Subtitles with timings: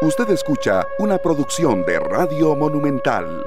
[0.00, 3.44] Usted escucha una producción de Radio Monumental.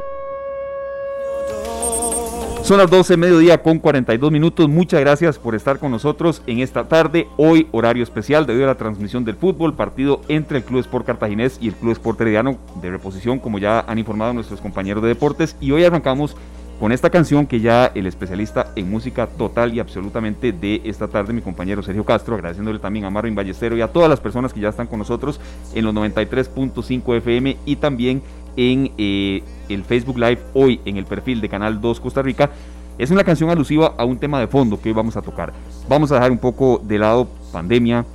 [2.61, 4.67] Son las 12 mediodía con 42 minutos.
[4.67, 7.29] Muchas gracias por estar con nosotros en esta tarde.
[7.37, 11.57] Hoy horario especial debido a la transmisión del fútbol, partido entre el Club Sport Cartaginés
[11.61, 15.55] y el Club Sport Herediano de reposición, como ya han informado nuestros compañeros de deportes.
[15.61, 16.35] Y hoy arrancamos
[16.81, 21.31] con esta canción que ya el especialista en música total y absolutamente de esta tarde,
[21.31, 24.61] mi compañero Sergio Castro, agradeciéndole también a Marvin Ballestero y a todas las personas que
[24.61, 25.39] ya están con nosotros
[25.75, 28.23] en los 93.5 FM y también
[28.57, 32.49] en eh, el Facebook Live hoy en el perfil de Canal 2 Costa Rica.
[32.97, 35.53] Es una canción alusiva a un tema de fondo que hoy vamos a tocar.
[35.87, 38.05] Vamos a dejar un poco de lado pandemia,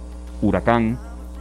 [0.42, 0.98] huracán,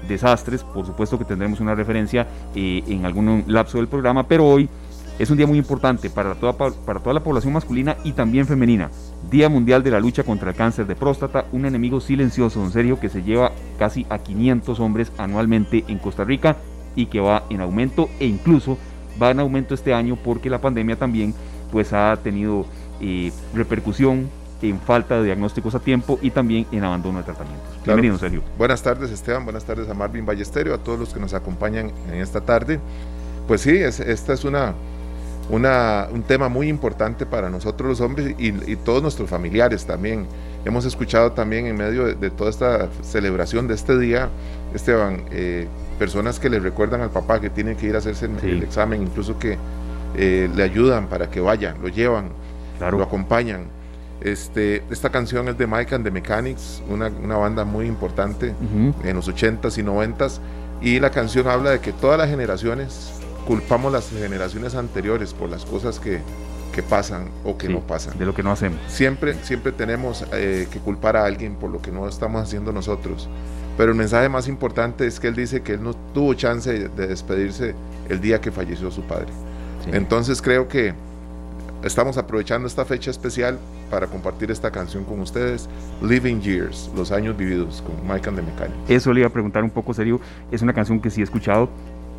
[0.07, 4.69] desastres, por supuesto que tendremos una referencia eh, en algún lapso del programa, pero hoy
[5.17, 8.91] es un día muy importante para toda, para toda la población masculina y también femenina.
[9.29, 12.99] Día Mundial de la Lucha contra el Cáncer de Próstata, un enemigo silencioso, en serio,
[12.99, 16.57] que se lleva casi a 500 hombres anualmente en Costa Rica
[16.95, 18.77] y que va en aumento e incluso
[19.21, 21.33] va en aumento este año porque la pandemia también
[21.71, 22.65] pues ha tenido
[22.99, 24.29] eh, repercusión
[24.61, 27.67] en falta de diagnósticos a tiempo y también en abandono de tratamientos.
[27.85, 28.41] Bienvenido, Sergio.
[28.57, 29.43] Buenas tardes, Esteban.
[29.43, 32.79] Buenas tardes a Marvin Ballesterio, a todos los que nos acompañan en esta tarde.
[33.47, 34.73] Pues sí, esta es una
[35.49, 40.25] un tema muy importante para nosotros los hombres y, todos nuestros familiares también.
[40.65, 44.29] Hemos escuchado también en medio de, toda esta celebración de este día,
[44.73, 45.67] Esteban, eh,
[45.99, 49.37] personas que le recuerdan al papá que tiene que ir a hacerse el, examen, incluso
[49.37, 49.57] que
[50.15, 52.29] eh, le ayudan para que vaya, lo llevan,
[52.79, 53.67] lo acompañan.
[54.21, 58.55] Este, esta canción es de Mike and the Mechanics, una, banda muy importante
[59.03, 60.39] en los 80s y 90s,
[60.81, 63.13] y la canción habla de que todas las generaciones
[63.45, 66.21] culpamos las generaciones anteriores por las cosas que,
[66.89, 68.17] pasan o que no pasan.
[68.19, 68.79] De lo que no hacemos.
[68.89, 73.29] Siempre, siempre tenemos eh, que culpar a alguien por lo que no estamos haciendo nosotros.
[73.77, 77.07] Pero el mensaje más importante es que él dice que él no tuvo chance de
[77.07, 77.75] despedirse
[78.09, 79.27] el día que falleció su padre.
[79.91, 80.93] Entonces creo que
[81.83, 85.69] estamos aprovechando esta fecha especial para compartir esta canción con ustedes,
[86.01, 88.89] Living Years, los años vividos, con Mike and the Mechanics.
[88.89, 90.19] Eso le iba a preguntar un poco serio,
[90.51, 91.69] es una canción que sí he escuchado,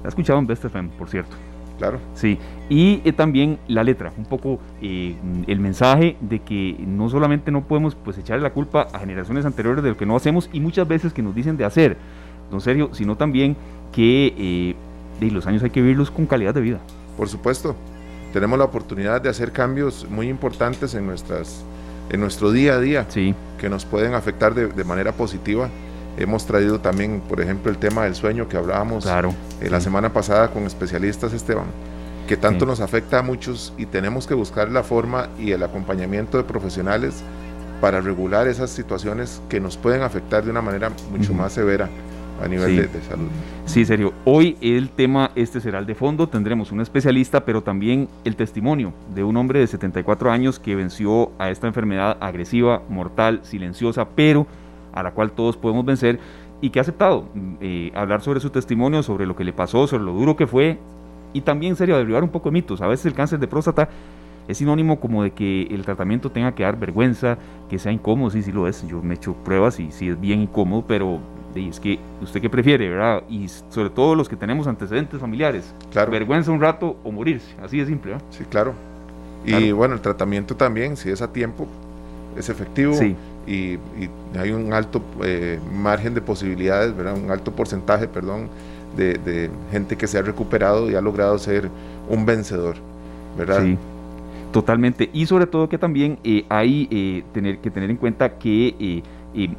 [0.02, 1.36] la he escuchado en Best FM, por cierto.
[1.78, 1.98] Claro.
[2.14, 2.38] Sí,
[2.70, 5.14] y eh, también la letra, un poco eh,
[5.46, 9.84] el mensaje de que no solamente no podemos pues echarle la culpa a generaciones anteriores
[9.84, 11.96] de lo que no hacemos y muchas veces que nos dicen de hacer,
[12.50, 13.56] don Sergio, sino también
[13.92, 14.74] que
[15.20, 16.78] eh, los años hay que vivirlos con calidad de vida.
[17.16, 17.76] Por supuesto,
[18.32, 21.62] tenemos la oportunidad de hacer cambios muy importantes en, nuestras,
[22.10, 23.34] en nuestro día a día sí.
[23.58, 25.68] que nos pueden afectar de, de manera positiva
[26.16, 30.12] Hemos traído también, por ejemplo, el tema del sueño que hablábamos claro, eh, la semana
[30.12, 31.66] pasada con especialistas, Esteban,
[32.26, 36.38] que tanto nos afecta a muchos y tenemos que buscar la forma y el acompañamiento
[36.38, 37.22] de profesionales
[37.80, 41.88] para regular esas situaciones que nos pueden afectar de una manera mucho más severa
[42.42, 43.28] a nivel de, salud.
[43.64, 44.12] Sí, serio.
[44.24, 46.28] Hoy el tema este será el de fondo.
[46.28, 51.32] Tendremos un especialista, pero también el testimonio de un hombre de 74 años que venció
[51.38, 54.46] a esta enfermedad agresiva, mortal, silenciosa, pero
[54.96, 56.18] a la cual todos podemos vencer
[56.60, 57.28] y que ha aceptado
[57.60, 60.78] eh, hablar sobre su testimonio, sobre lo que le pasó, sobre lo duro que fue
[61.32, 62.80] y también, en serio, derribar un poco de mitos.
[62.80, 63.90] A veces el cáncer de próstata
[64.48, 67.36] es sinónimo como de que el tratamiento tenga que dar vergüenza,
[67.68, 68.86] que sea incómodo, sí, sí lo es.
[68.88, 71.18] Yo me he hecho pruebas y sí es bien incómodo, pero
[71.54, 73.22] es que usted qué prefiere, ¿verdad?
[73.28, 75.74] Y sobre todo los que tenemos antecedentes familiares.
[75.90, 76.10] Claro.
[76.10, 78.72] Vergüenza un rato o morirse, así de simple, Sí, claro.
[79.44, 81.68] Y bueno, el tratamiento también, si es a tiempo,
[82.36, 82.94] es efectivo.
[82.94, 83.14] Sí
[83.46, 83.78] y,
[84.38, 87.16] hay un alto eh, margen de posibilidades, ¿verdad?
[87.16, 88.48] un alto porcentaje, perdón,
[88.96, 91.68] de, gente que se ha recuperado y ha logrado ser
[92.08, 92.76] un vencedor,
[93.36, 93.62] ¿verdad?
[93.62, 93.76] Sí,
[94.52, 95.10] totalmente.
[95.12, 99.02] Y sobre todo que también eh, hay eh, tener, que tener en cuenta que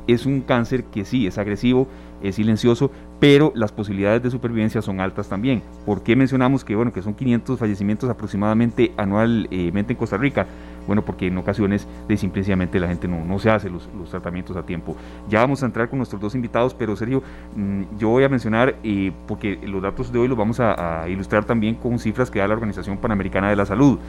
[0.07, 1.87] es un cáncer que sí es agresivo,
[2.23, 5.61] es silencioso, pero las posibilidades de supervivencia son altas también.
[5.85, 10.47] ¿Por qué mencionamos que, bueno, que son 500 fallecimientos aproximadamente anualmente en Costa Rica?
[10.87, 14.55] Bueno, porque en ocasiones de simplemente la gente no, no se hace los, los, tratamientos
[14.55, 14.95] a tiempo.
[15.29, 17.21] Ya vamos a entrar con nuestros dos invitados, pero Sergio,
[17.55, 21.45] mm, yo voy a mencionar, eh, porque los datos de hoy los vamos a, ilustrar
[21.45, 23.99] también con cifras que da la Organización Panamericana de la Salud.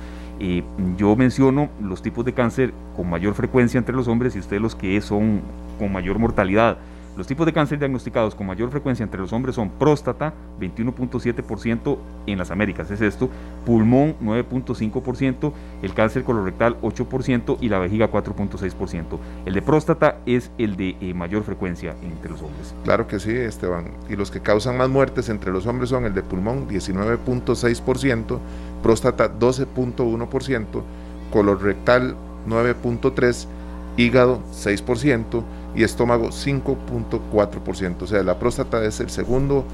[0.40, 0.62] Eh,
[0.96, 4.74] yo menciono los tipos de cáncer con mayor frecuencia entre los hombres y ustedes los
[4.74, 5.40] que son
[5.78, 6.78] con mayor mortalidad.
[7.18, 11.98] Los tipos de cáncer diagnosticados con mayor frecuencia entre los hombres son próstata, 21.7%
[12.28, 13.28] en las Américas, es esto,
[13.66, 19.18] pulmón, 9.5%, el cáncer colorectal, 8% y la vejiga, 4.6%.
[19.46, 22.72] El de próstata es el de eh, mayor frecuencia entre los hombres.
[22.84, 23.90] Claro que sí, Esteban.
[24.08, 28.38] Y los que causan más muertes entre los hombres son el de pulmón, 19.6%,
[28.80, 30.82] próstata, 12.1%,
[31.32, 32.14] colorectal,
[32.46, 33.48] 9.3%,
[33.96, 35.42] hígado, 6%,
[35.74, 38.02] y estómago 5.4%.
[38.02, 39.64] O sea, la próstata es el segundo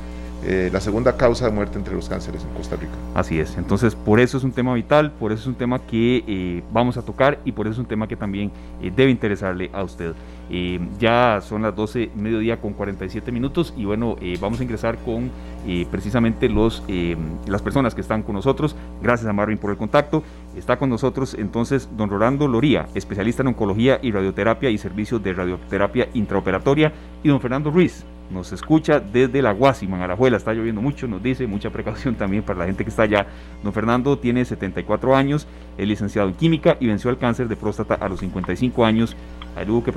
[0.46, 2.93] eh, la segunda causa de muerte entre los cánceres en Costa Rica.
[3.14, 6.23] Así es, entonces por eso es un tema vital, por eso es un tema que
[6.26, 8.52] eh, vamos a tocar y por eso es un tema que también
[8.82, 10.12] eh, debe interesarle a usted.
[10.99, 15.31] Ya son las 12 mediodía con 47 minutos y bueno, vamos a ingresar con
[15.91, 16.82] precisamente los,
[17.46, 18.76] las personas que están con nosotros.
[19.02, 20.23] Gracias a Marvin por el contacto.
[20.56, 25.32] Está con nosotros entonces don Rolando Loría, especialista en oncología y radioterapia y servicios de
[25.32, 26.93] radioterapia intraoperatoria,
[27.23, 31.46] y don Fernando Ruiz, nos escucha desde la Guasima, Alajuela, está lloviendo mucho, nos dice,
[31.46, 33.26] mucha precaución también para la gente que está allá.
[33.62, 35.46] Don Fernando tiene 74 años,
[35.76, 39.17] es licenciado en química y venció el cáncer de próstata a los 55 años.
[39.69, 39.93] Hubo que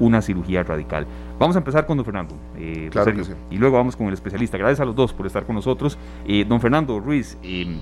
[0.00, 1.06] una cirugía radical.
[1.38, 2.34] Vamos a empezar con don Fernando.
[2.56, 3.12] Eh, claro
[3.50, 4.58] Y luego vamos con el especialista.
[4.58, 5.98] Gracias a los dos por estar con nosotros.
[6.26, 7.78] Eh, don Fernando Ruiz, eh,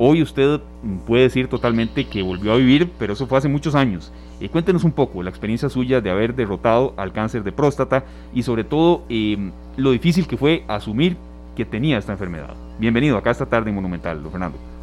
[0.00, 0.60] Hoy usted
[1.08, 4.12] puede decir totalmente que volvió a vivir, pero eso fue hace muchos años.
[4.52, 8.62] Cuéntenos un poco la experiencia suya de haber derrotado al cáncer de próstata y sobre
[8.62, 11.16] todo em, lo difícil que fue asumir
[11.56, 12.54] que tenía esta enfermedad.
[12.78, 14.77] Bienvenido acá esta tarde en Monumental, don Fernando.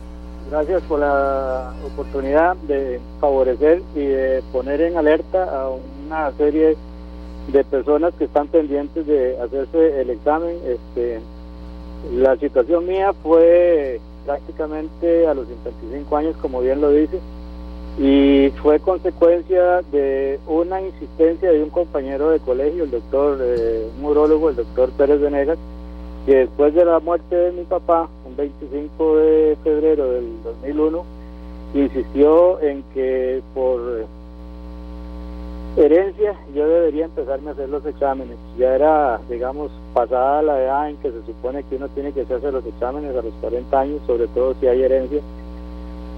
[0.55, 6.77] Gracias por la oportunidad de favorecer y de poner en alerta a una serie
[7.49, 10.57] de personas que están pendientes de hacerse el examen.
[10.65, 11.19] Este,
[12.13, 17.19] la situación mía fue prácticamente a los 55 años, como bien lo dice,
[17.99, 24.05] y fue consecuencia de una insistencia de un compañero de colegio, el doctor, eh, un
[24.05, 25.57] urólogo, el doctor Pérez Venegas,
[26.25, 31.05] que después de la muerte de mi papá, un 25 de febrero del 2001,
[31.75, 34.05] insistió en que por
[35.77, 38.37] herencia yo debería empezarme a hacer los exámenes.
[38.57, 42.51] Ya era, digamos, pasada la edad en que se supone que uno tiene que hacerse
[42.51, 45.21] los exámenes a los 40 años, sobre todo si hay herencia.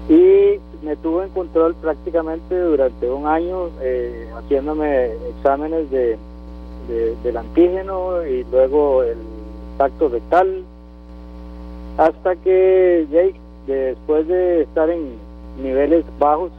[0.08, 6.16] Y me tuvo en control prácticamente durante un año, eh, haciéndome exámenes de,
[7.22, 9.18] del antígeno y luego el
[9.78, 10.64] tacto rectal,
[11.96, 13.34] hasta que
[13.66, 15.16] después de estar en
[15.62, 16.50] niveles bajos,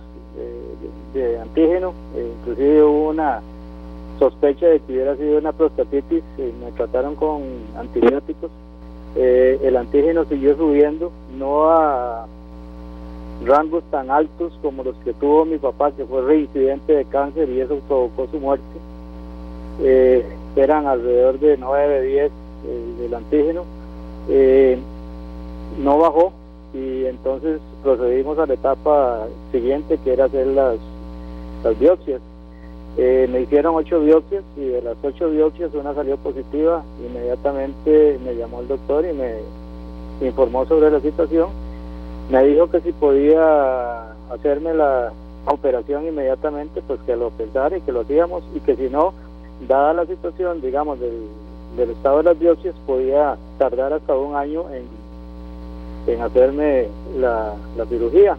[1.14, 3.42] de antígeno, eh, inclusive hubo una
[4.20, 7.42] sospecha de que hubiera sido una prostatitis, eh, me trataron con
[7.78, 8.52] antibióticos,
[9.16, 12.28] eh, el antígeno siguió subiendo, no a
[13.46, 17.62] rangos tan altos como los que tuvo mi papá, que fue reincidente de cáncer y
[17.62, 18.66] eso provocó su muerte.
[20.56, 22.32] eran alrededor de 9, 10
[22.64, 23.64] del antígeno.
[25.84, 26.34] no bajó
[26.74, 30.78] y entonces procedimos a la etapa siguiente, que era hacer las
[31.64, 32.22] las biopsias.
[32.98, 36.84] Eh, me hicieron ocho biopsias y de las ocho biopsias una salió positiva.
[37.06, 39.36] Inmediatamente me llamó el doctor y me
[40.28, 41.50] informó sobre la situación.
[42.30, 45.12] Me dijo que si podía hacerme la
[45.46, 49.14] operación inmediatamente, pues que lo pensara y que lo hacíamos y que si no,
[49.68, 51.28] dada la situación, digamos, del,
[51.80, 56.88] del estado de las biopsias, podía tardar hasta un año en, en hacerme
[57.18, 58.38] la, la cirugía.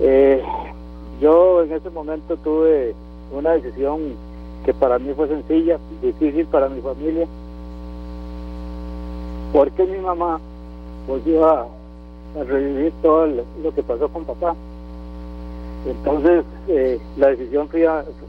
[0.00, 0.42] Eh,
[1.20, 2.94] yo en ese momento tuve
[3.32, 4.00] una decisión
[4.64, 7.26] que para mí fue sencilla, difícil para mi familia,
[9.52, 10.38] porque mi mamá
[11.06, 11.62] pues iba
[12.38, 14.54] a revivir todo lo que pasó con papá.
[15.86, 17.68] Entonces eh, la decisión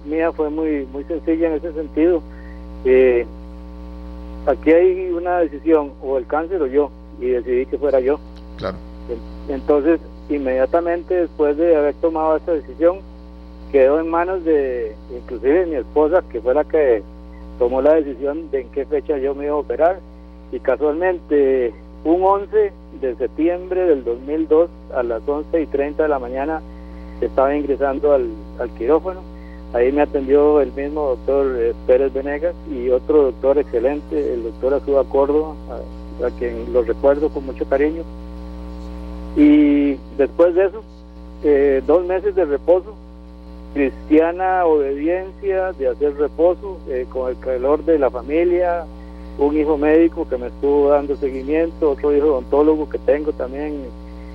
[0.05, 2.21] mía fue muy muy sencilla en ese sentido.
[2.85, 3.25] Eh,
[4.45, 8.19] aquí hay una decisión, o el cáncer o yo, y decidí que fuera yo.
[8.57, 8.77] Claro.
[9.47, 12.99] Entonces inmediatamente después de haber tomado esta decisión,
[13.71, 17.03] quedó en manos de, inclusive mi esposa, que fue la que
[17.57, 19.99] tomó la decisión de en qué fecha yo me iba a operar.
[20.51, 26.19] Y casualmente, un 11 de septiembre del 2002, a las 11 y 30 de la
[26.19, 26.61] mañana,
[27.21, 28.29] estaba ingresando al,
[28.59, 29.21] al quirófano.
[29.73, 34.73] Ahí me atendió el mismo doctor eh, Pérez Venegas y otro doctor excelente, el doctor
[34.73, 38.03] Azúa Córdoba, a, a quien lo recuerdo con mucho cariño.
[39.37, 40.81] Y después de eso,
[41.43, 42.95] eh, dos meses de reposo,
[43.73, 48.85] cristiana obediencia, de hacer reposo eh, con el calor de la familia,
[49.37, 53.85] un hijo médico que me estuvo dando seguimiento, otro hijo odontólogo que tengo también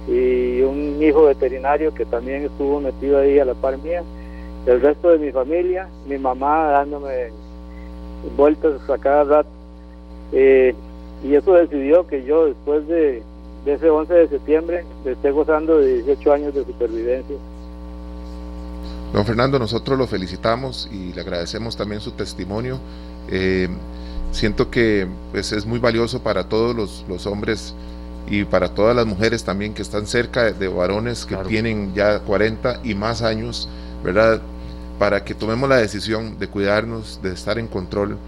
[0.08, 4.02] y un hijo veterinario que también estuvo metido ahí a la par mía,
[4.66, 7.30] el resto de mi familia, mi mamá dándome
[8.36, 9.48] vueltas a cada rato.
[10.32, 10.74] Eh,
[11.22, 13.22] y eso decidió que yo después de
[13.64, 17.36] de ese 11 de septiembre esté gozando de 18 años de supervivencia.
[19.12, 22.78] Don Fernando, nosotros lo felicitamos y le agradecemos también su testimonio.
[23.30, 23.68] Eh,
[24.32, 27.74] siento que pues, es muy valioso para todos los, hombres
[28.28, 32.80] y para todas las mujeres también que están cerca de, varones que tienen ya 40
[32.82, 33.68] y más años,
[34.02, 34.42] ¿verdad?
[34.98, 38.18] Para que tomemos la decisión de cuidarnos, de estar en control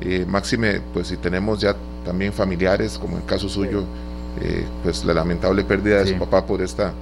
[0.00, 3.84] Eh, máxime, pues si tenemos ya también familiares, como en el caso suyo,
[4.42, 6.92] eh, pues la lamentable pérdida de su papá por, esta,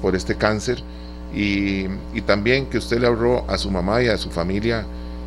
[0.00, 0.82] por este cáncer,
[1.32, 4.84] y, y, también que usted le ahorró a su mamá y a su familia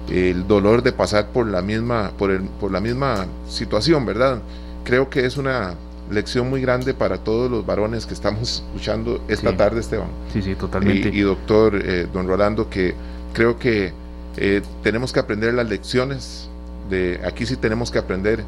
[0.09, 4.41] el dolor de pasar por la misma, por, el, por la misma situación, ¿verdad?
[4.83, 5.73] Creo que es una
[6.11, 10.09] lección muy grande para todos los varones que estamos escuchando esta tarde, Esteban.
[10.31, 11.09] Sí, sí, totalmente.
[11.09, 12.93] Y, doctor eh, don Rolando, que
[13.35, 13.93] creo que
[14.37, 16.49] eh, tenemos que aprender las lecciones
[16.89, 18.43] de, aquí sí tenemos que aprender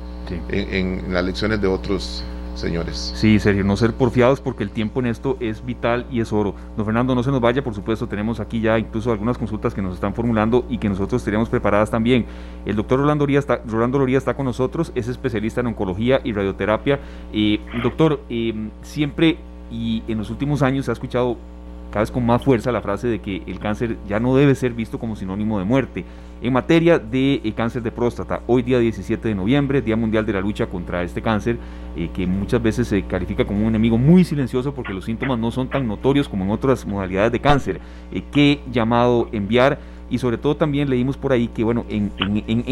[0.50, 2.24] en, las lecciones de otros
[2.56, 3.14] señores.
[3.16, 6.56] Sí, Sergio, no ser porfiados porque el tiempo en esto es vital y es oro.
[6.76, 9.82] Don Fernando, no se nos vaya, por supuesto, tenemos aquí ya incluso algunas consultas que
[9.82, 12.26] nos están formulando y que nosotros tenemos preparadas también.
[12.66, 16.34] El doctor Rolando Loría está, Rolando Loría está con nosotros, es especialista en oncología y
[16.34, 17.00] radioterapia.
[17.34, 19.38] Eh, doctor, eh, siempre
[19.72, 21.38] y en los últimos años se ha escuchado
[21.92, 24.74] cada vez con más fuerza la frase de que el cáncer ya no debe ser
[24.74, 26.06] visto como sinónimo de muerte.
[26.42, 30.34] En materia de eh, cáncer de próstata, hoy día 17 de noviembre, Día Mundial de
[30.34, 31.58] la Lucha contra este cáncer,
[31.96, 35.50] eh, que muchas veces se califica como un enemigo muy silencioso porque los síntomas no
[35.50, 37.82] son tan notorios como en otras modalidades de cáncer.
[38.12, 39.80] Eh, ¿Qué llamado enviar?
[40.10, 42.12] Y sobre todo también leímos por ahí que bueno, en,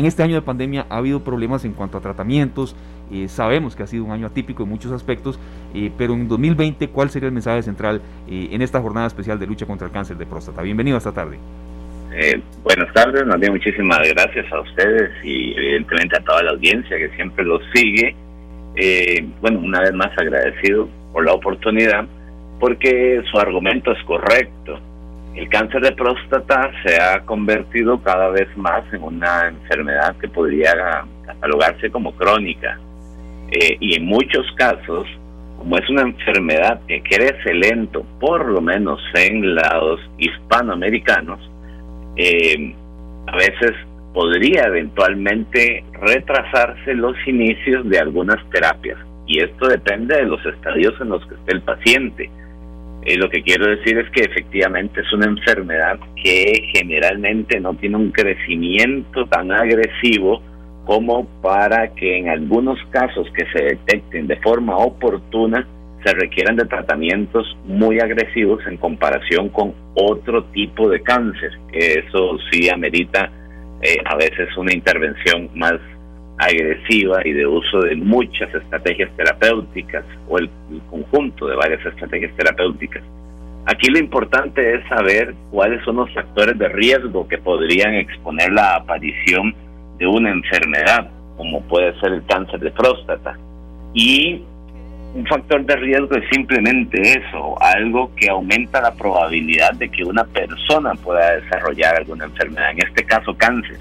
[0.06, 2.76] este año de pandemia ha habido problemas en cuanto a tratamientos,
[3.12, 5.40] eh, sabemos que ha sido un año atípico en muchos aspectos,
[5.74, 9.48] eh, pero en 2020, ¿cuál sería el mensaje central eh, en esta jornada especial de
[9.48, 10.62] lucha contra el cáncer de próstata?
[10.62, 11.38] Bienvenido esta tarde.
[12.64, 17.62] buenas tardes, muchísimas gracias a ustedes y evidentemente a toda la audiencia que siempre los
[17.74, 18.16] sigue.
[19.42, 22.06] bueno, una vez más agradecido por la oportunidad
[22.60, 24.80] porque su argumento es correcto
[25.36, 31.04] el cáncer de próstata se ha convertido cada vez más en una enfermedad que podría
[31.26, 32.80] catalogarse como crónica.
[33.52, 35.06] Eh, y en muchos casos,
[35.58, 41.40] como es una enfermedad que crece lento, por lo menos en los hispanoamericanos,
[42.16, 42.74] eh,
[43.28, 43.74] a veces
[44.14, 48.98] podría eventualmente retrasarse los inicios de algunas terapias.
[49.28, 52.30] Y esto depende de los estadios en los que esté el paciente.
[53.06, 57.98] Eh, lo que quiero decir es que efectivamente es una enfermedad que generalmente no tiene
[57.98, 60.42] un crecimiento tan agresivo
[60.86, 65.68] como para que en algunos casos que se detecten de forma oportuna
[66.04, 71.52] se requieran de tratamientos muy agresivos en comparación con otro tipo de cáncer.
[71.74, 73.32] Eso sí amerita
[73.82, 75.74] eh, a veces una intervención más
[76.38, 80.50] agresiva y de uso de muchas estrategias terapéuticas o el,
[80.90, 83.04] conjunto de varias estrategias terapéuticas.
[83.66, 88.76] Aquí lo importante es saber cuáles son los factores de riesgo que podrían exponer la
[88.76, 89.56] aparición
[89.98, 93.38] de una enfermedad, como puede ser el cáncer de próstata.
[93.94, 94.44] Y
[95.16, 100.26] un factor de riesgo es simplemente eso, algo que aumenta la probabilidad de que una
[100.26, 103.78] persona pueda desarrollar alguna enfermedad, en este caso cáncer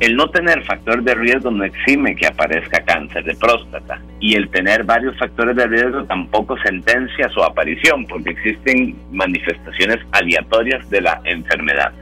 [0.00, 4.48] el no tener factor de riesgo no exime que aparezca cáncer de próstata y el
[4.50, 11.20] tener varios factores de riesgo tampoco sentencia su aparición porque existen manifestaciones aleatorias de la
[11.24, 11.92] enfermedad.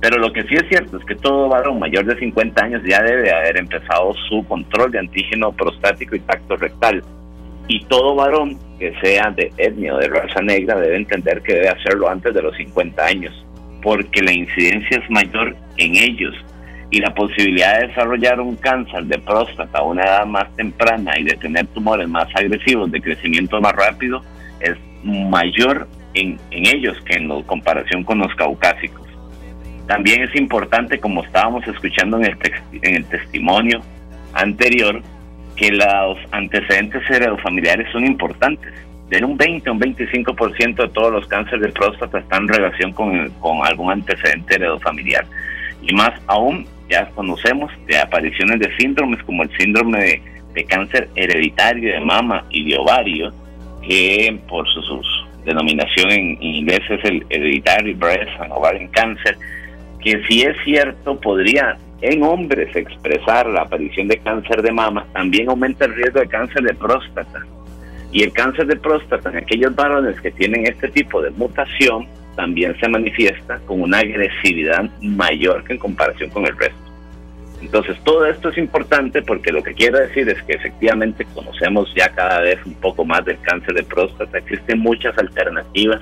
[0.00, 3.02] Pero lo que sí es cierto es que todo varón mayor de 50 años ya
[3.02, 7.02] debe haber empezado su control de antígeno prostático y tacto rectal.
[7.66, 11.68] Y todo varón que sea de etnia o de raza negra debe entender que debe
[11.70, 13.46] hacerlo antes de los 50 años,
[13.82, 16.34] porque la incidencia es mayor en ellos
[16.90, 21.24] y la posibilidad de desarrollar un cáncer de próstata a una edad más temprana y
[21.24, 24.22] de tener tumores más agresivos de crecimiento más rápido
[24.60, 29.06] es mayor en, ellos que en comparación con los caucásicos.
[29.86, 32.38] También es importante, como estábamos escuchando en el,
[32.82, 33.82] en el testimonio
[34.32, 35.02] anterior,
[35.56, 38.72] que los antecedentes heredofamiliares son importantes.
[39.10, 42.92] De un 20 a un 25% de todos los cánceres de próstata están en relación
[42.92, 45.26] con, con algún antecedente heredofamiliar.
[45.82, 50.22] Y más aún ya conocemos de apariciones de síndromes como el síndrome
[50.54, 53.32] de, cáncer hereditario de mama y de ovario,
[53.82, 55.02] que por su,
[55.44, 59.36] denominación en, inglés es el hereditary breast and ovarian cancer,
[60.00, 65.48] que si es cierto podría en hombres expresar la aparición de cáncer de mama, también
[65.48, 67.46] aumenta el riesgo de cáncer de próstata.
[68.12, 72.78] Y el cáncer de próstata en aquellos varones que tienen este tipo de mutación, también
[72.80, 76.84] se manifiesta con una agresividad mayor que en comparación con el resto.
[77.60, 82.10] Entonces, todo esto es importante porque lo que quiero decir es que efectivamente conocemos ya
[82.10, 86.00] cada vez un poco más del cáncer de próstata, existen muchas alternativas,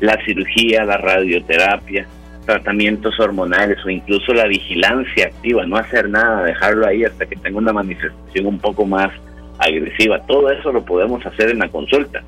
[0.00, 2.06] la cirugía, la radioterapia,
[2.46, 7.58] tratamientos hormonales o incluso la vigilancia activa, no hacer nada, dejarlo ahí hasta que tenga
[7.58, 9.10] una manifestación un poco más
[9.58, 10.20] agresiva.
[10.26, 12.22] Todo eso lo podemos hacer en la consulta.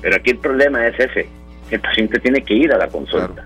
[0.00, 1.28] Pero aquí el problema es ese,
[1.76, 3.44] el paciente tiene que ir a la consulta.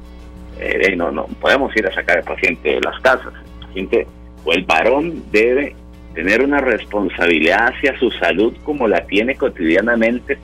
[0.58, 3.32] Eh, no, no podemos ir a sacar al paciente de las casas.
[3.34, 4.06] El paciente
[4.44, 5.74] o el varón debe
[6.14, 10.38] tener una responsabilidad hacia su salud como la tiene cotidianamente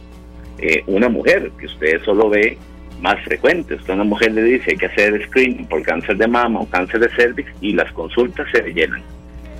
[0.59, 2.59] eh, una mujer, que usted solo ve
[3.01, 3.75] más frecuente.
[3.75, 6.67] Usted a una mujer le dice hay que hacer screening por cáncer de mama o
[6.69, 9.03] cáncer de cervix y las consultas se llenan.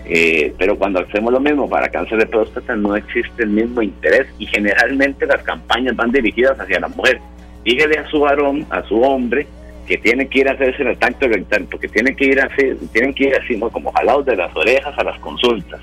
[0.05, 4.27] Eh, pero cuando hacemos lo mismo para cáncer de próstata no existe el mismo interés
[4.39, 7.21] y generalmente las campañas van dirigidas hacia la mujer.
[7.65, 9.47] Dígale a su varón, a su hombre,
[9.87, 13.15] que tiene que ir a hacerse el tacto rectal, porque tiene que ir así, tienen
[13.15, 15.81] que ir así, como jalados de las orejas a las consultas.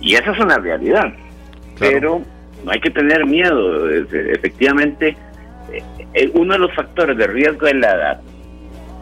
[0.00, 1.12] Y esa es una realidad.
[1.78, 2.22] Pero
[2.64, 3.88] no hay que tener miedo.
[3.90, 5.16] Efectivamente,
[6.14, 8.20] eh, uno de los factores de riesgo es la edad.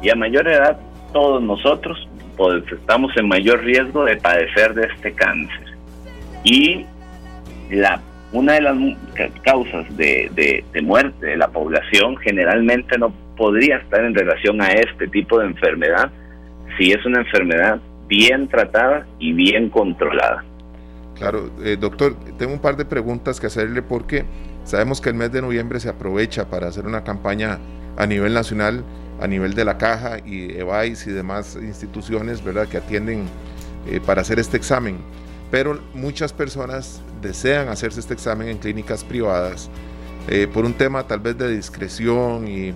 [0.03, 0.79] Y a mayor edad,
[1.13, 5.65] todos nosotros pues, estamos en mayor riesgo de padecer de este cáncer.
[6.45, 6.85] Y
[7.71, 8.01] la
[8.33, 8.77] una de las
[9.43, 10.31] causas de,
[10.73, 15.47] de, muerte de la población generalmente no podría estar en relación a este tipo de
[15.47, 16.11] enfermedad
[16.77, 20.45] si es una enfermedad bien tratada y bien controlada.
[21.17, 24.25] Claro, eh, doctor, tengo un par de preguntas que hacerle porque
[24.65, 27.59] sabemos que el mes de noviembre se aprovecha para hacer una campaña
[27.97, 28.85] a nivel nacional,
[29.21, 33.25] a nivel de la caja y EVAIS y demás instituciones, ¿verdad?, que atienden
[33.87, 34.99] eh, para hacer este examen.
[35.57, 39.71] Pero muchas personas desean hacerse este examen en clínicas privadas
[40.29, 42.75] eh, por un tema tal vez de discreción y,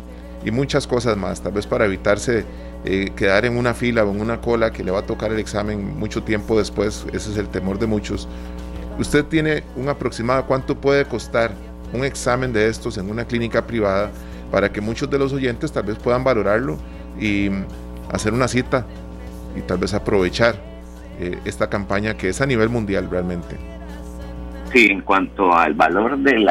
[0.50, 2.46] muchas cosas más, tal vez para evitarse
[2.87, 5.38] eh, quedar en una fila o en una cola que le va a tocar el
[5.38, 8.26] examen mucho tiempo después, ese es el temor de muchos.
[8.99, 11.52] ¿Usted tiene un aproximado cuánto puede costar
[11.92, 14.10] un examen de estos en una clínica privada
[14.50, 16.78] para que muchos de los oyentes tal vez puedan valorarlo
[17.20, 17.50] y
[18.10, 18.87] hacer una cita
[19.54, 20.69] y tal vez aprovechar
[21.20, 23.56] eh, esta campaña que es a nivel mundial realmente?
[24.72, 26.44] Sí, en cuanto al valor del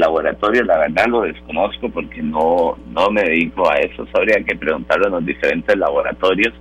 [0.00, 4.06] laboratorio, la verdad lo desconozco porque no, no me dedico a eso.
[4.14, 6.54] Habría que preguntarlo en los diferentes laboratorios,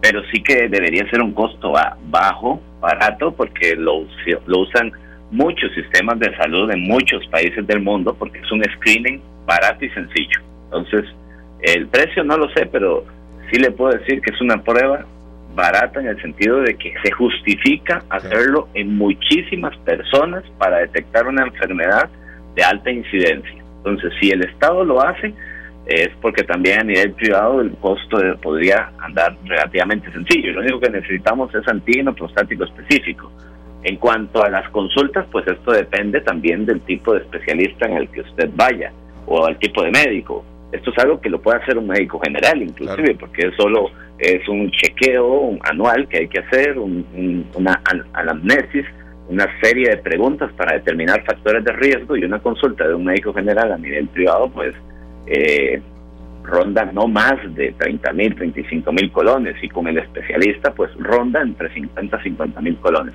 [0.00, 1.72] pero sí que debería ser un costo
[2.10, 4.06] bajo, barato, porque lo,
[4.46, 4.92] lo usan
[5.32, 9.90] muchos sistemas de salud en muchos países del mundo porque es un screening barato y
[9.90, 10.40] sencillo.
[10.66, 11.04] Entonces,
[11.62, 13.04] el precio no lo sé, pero
[13.50, 15.04] sí le puedo decir que es una prueba
[15.54, 21.44] barata en el sentido de que se justifica hacerlo en muchísimas personas para detectar una
[21.44, 22.08] enfermedad
[22.54, 23.62] de alta incidencia.
[23.78, 25.34] Entonces, si el Estado lo hace,
[25.86, 30.52] es porque también a nivel privado el costo podría andar relativamente sencillo.
[30.52, 33.30] Lo único que necesitamos es antígeno prostático específico.
[33.82, 38.08] En cuanto a las consultas, pues esto depende también del tipo de especialista en el
[38.10, 38.92] que usted vaya
[39.26, 40.44] o al tipo de médico.
[40.72, 44.48] Esto es algo que lo puede hacer un médico general, inclusive, porque es solo es
[44.48, 47.82] un chequeo anual que hay que hacer, una
[48.14, 48.86] anamnesis,
[49.28, 53.32] una serie de preguntas para determinar factores de riesgo y una consulta de un médico
[53.34, 54.74] general a nivel privado, pues
[55.26, 55.80] eh,
[56.42, 61.40] ronda no más de 30 mil, 35 mil colones y con el especialista, pues ronda
[61.42, 63.14] entre 50 y 50 mil colones.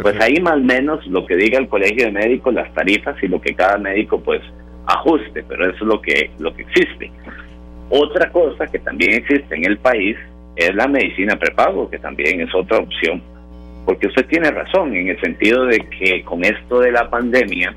[0.00, 3.28] Pues ahí más o menos lo que diga el colegio de médicos, las tarifas y
[3.28, 4.40] lo que cada médico pues
[4.86, 7.10] ajuste, pero eso es lo que, lo que existe.
[7.90, 10.16] Otra cosa que también existe en el país
[10.56, 13.22] es la medicina prepago, que también es otra opción,
[13.84, 17.74] porque usted tiene razón en el sentido de que con esto de la pandemia,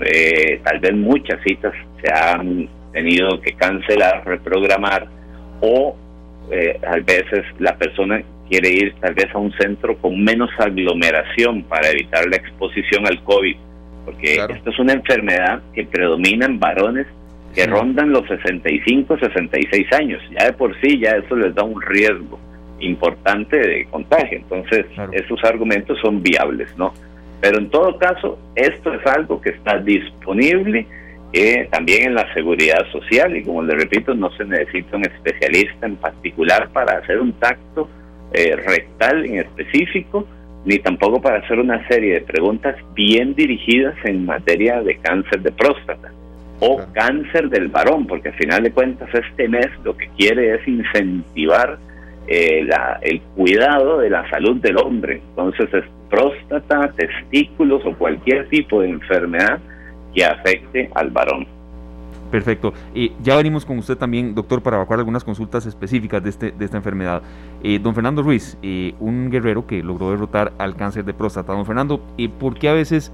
[0.00, 1.72] eh, tal vez muchas citas
[2.02, 5.06] se han tenido que cancelar, reprogramar,
[5.60, 5.96] o
[6.50, 11.62] eh, a veces la persona quiere ir tal vez a un centro con menos aglomeración
[11.64, 13.56] para evitar la exposición al COVID
[14.08, 17.06] porque esta es una enfermedad que predomina en varones
[17.54, 20.22] que rondan los 65, 66 años.
[20.30, 22.38] Ya de por sí, ya eso les da un riesgo
[22.80, 24.38] importante de contagio.
[24.38, 26.94] Entonces, esos argumentos son viables, ¿no?
[27.42, 30.86] Pero en todo caso, esto es algo que está disponible
[31.34, 35.86] eh, también en la seguridad social y como le repito, no se necesita un especialista
[35.86, 37.90] en particular para hacer un tacto
[38.32, 40.26] eh, rectal en específico
[40.64, 45.52] ni tampoco para hacer una serie de preguntas bien dirigidas en materia de cáncer de
[45.52, 46.10] próstata
[46.60, 50.66] o cáncer del varón, porque al final de cuentas este mes lo que quiere es
[50.66, 51.78] incentivar
[52.26, 55.22] eh, la, el cuidado de la salud del hombre.
[55.30, 59.60] Entonces es próstata, testículos o cualquier tipo de enfermedad
[60.14, 61.46] que afecte al varón.
[62.30, 62.74] Perfecto.
[62.94, 66.64] Eh, ya venimos con usted también, doctor, para evacuar algunas consultas específicas de, este, de
[66.64, 67.22] esta enfermedad.
[67.62, 71.52] Eh, don Fernando Ruiz, eh, un guerrero que logró derrotar al cáncer de próstata.
[71.54, 72.02] Don Fernando,
[72.38, 73.12] ¿por qué a veces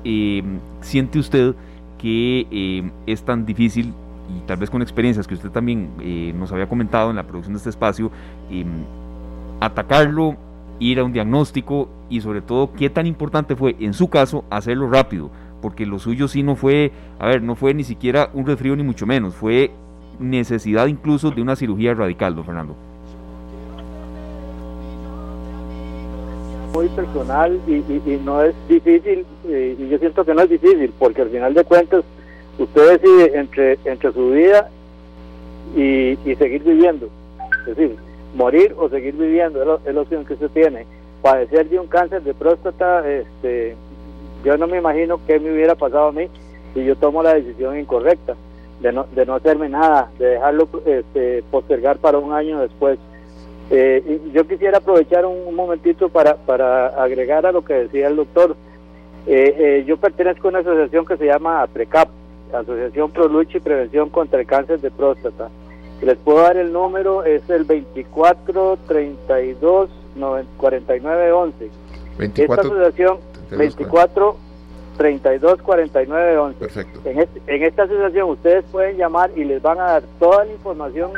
[0.81, 1.55] siente usted
[1.99, 3.95] que es tan difícil,
[4.29, 5.91] y tal vez con experiencias que usted también
[6.39, 8.11] nos había comentado en la producción de este espacio,
[9.61, 10.37] atacarlo,
[10.81, 14.91] ir a un diagnóstico y sobre todo qué tan importante fue en su caso hacerlo
[14.91, 15.31] rápido?
[15.65, 18.83] Porque lo suyo sí no fue, a ver, no fue ni siquiera un resfrío ni
[18.83, 19.71] mucho menos, fue
[20.19, 22.77] necesidad incluso de una cirugía radical, don Fernando.
[26.75, 27.81] muy personal y,
[28.27, 31.65] no es difícil, eh, y yo siento que no es difícil, porque al final de
[31.65, 32.05] cuentas
[32.59, 34.69] usted decide entre, entre su vida
[35.75, 37.09] y, seguir viviendo.
[37.61, 37.97] Es decir,
[38.35, 40.85] morir o seguir viviendo es, la opción que usted tiene.
[41.23, 43.77] Padecer de un cáncer de próstata, este,
[44.45, 46.29] yo no me imagino qué me hubiera pasado a mí
[46.75, 48.37] si yo tomo la decisión incorrecta
[48.81, 52.99] de no, de no hacerme nada, de dejarlo este, postergar para un año después.
[53.71, 58.57] Eh, yo quisiera aprovechar un, momentito para, para agregar a lo que decía el doctor.
[59.27, 62.09] Eh, eh, yo pertenezco a una asociación que se llama PRECAP,
[62.53, 65.49] Asociación Pro Lucha y Prevención contra el Cáncer de Próstata.
[66.03, 69.89] Les puedo dar el número, es el 24 32
[70.59, 71.71] 49 11.
[72.19, 73.19] 24, Esta asociación,
[73.57, 74.37] 24
[74.97, 76.59] 32 49 11.
[76.59, 77.01] Perfecto.
[77.05, 81.13] En, en esta asociación ustedes pueden llamar y les van a dar toda la información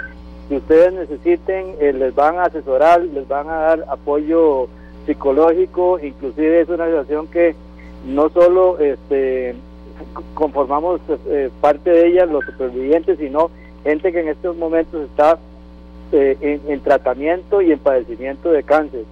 [0.49, 4.69] que ustedes necesiten, eh, les van a asesorar, les van a dar apoyo
[5.05, 7.55] psicológico, inclusive es una asociación que
[8.07, 9.55] no solo este,
[10.35, 13.51] conformamos eh, parte de ella los supervivientes, sino
[13.83, 15.39] gente que en estos momentos está
[16.13, 19.05] eh, en, tratamiento y en padecimiento de cáncer.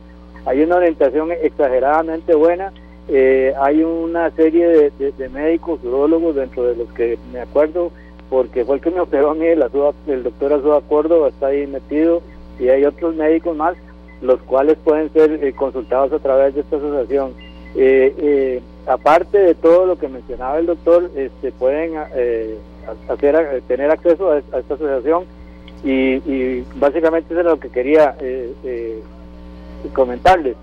[0.47, 2.73] Hay una orientación exageradamente buena,
[3.09, 7.91] hay una serie de, médicos, urólogos dentro de los que me acuerdo
[8.31, 9.65] porque fue el que me operó a mí, el,
[10.09, 12.23] el doctor Azúa Córdoba está ahí metido
[12.59, 13.77] y hay otros médicos más,
[14.21, 17.33] los cuales pueden ser eh, consultados a través de esta asociación.
[17.77, 21.97] Eh, eh, aparte de todo lo que mencionaba el doctor, este, pueden
[23.09, 25.25] hacer, tener acceso a, esta asociación
[25.85, 28.17] y, básicamente eso es lo que quería
[29.93, 30.57] comentarles.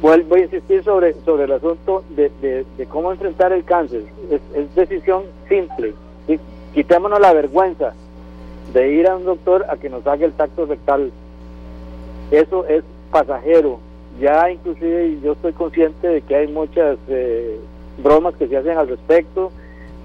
[0.00, 4.04] Vuelvo a insistir sobre, sobre el asunto de, cómo enfrentar el cáncer.
[4.30, 5.94] Es, es decisión simple.
[6.72, 7.94] Quitémonos la vergüenza
[8.72, 11.12] de ir a un doctor a que nos haga el tacto rectal.
[12.30, 13.78] Eso es pasajero.
[14.20, 17.58] Ya inclusive yo estoy consciente de que hay muchas eh,
[17.98, 19.52] bromas que se hacen al respecto,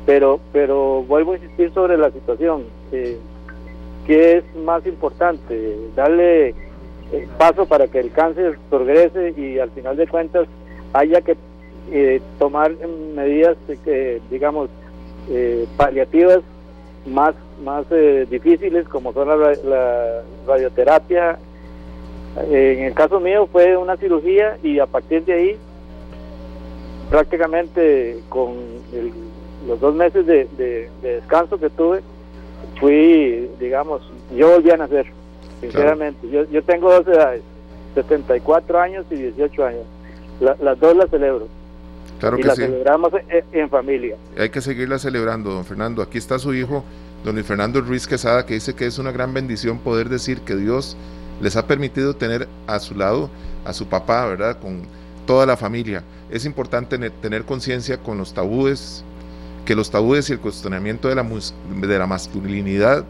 [0.06, 2.64] pero, pero vuelvo a insistir sobre la situación.
[2.92, 3.18] Eh,
[4.06, 5.78] ¿Qué es más importante?
[5.96, 6.56] Darle
[7.12, 10.48] eh, paso para que el cáncer progrese y al final de cuentas
[10.94, 11.36] haya que
[11.92, 12.72] eh, tomar
[13.16, 13.58] medidas,
[14.30, 14.70] digamos,
[15.78, 16.42] paliativas
[17.06, 21.38] más, más eh, difíciles como son la, radioterapia.
[22.50, 25.58] en el caso mío fue una cirugía y a partir de ahí
[27.10, 28.56] prácticamente con
[29.68, 32.02] los dos meses de, descanso que tuve
[32.80, 34.02] fui, digamos,
[34.36, 35.08] yo volví a nacer,
[35.62, 36.30] sinceramente.
[36.30, 37.42] Yo, yo tengo dos edades,
[37.96, 39.84] 74 años y 18 años.
[40.40, 41.48] las dos las celebro.
[42.20, 43.14] Claro y que la celebramos
[43.52, 44.18] en, familia.
[44.38, 46.02] Hay que seguirla celebrando, don Fernando.
[46.02, 46.84] Aquí está su hijo,
[47.24, 50.56] don Luis Fernando Ruiz Quesada, que dice que es una gran bendición poder decir que
[50.56, 50.98] Dios
[51.40, 53.30] les ha permitido tener a su lado
[53.66, 54.60] a su papá, ¿verdad?
[54.60, 54.82] Con
[55.26, 56.04] toda la familia.
[56.30, 59.04] Es importante tener conciencia con los tabúes,
[59.66, 63.06] que los tabúes y el cuestionamiento de la, de la masculinidad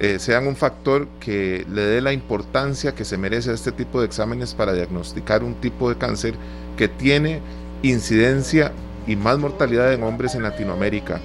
[0.00, 4.00] eh, sean un factor que le dé la importancia que se merece a este tipo
[4.00, 6.34] de exámenes para diagnosticar un tipo de cáncer
[6.76, 7.40] que tiene
[7.82, 8.72] incidencia
[9.06, 11.20] y más mortalidad en hombres en Latinoamérica.